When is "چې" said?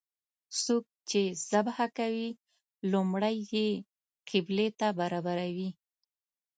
1.09-1.21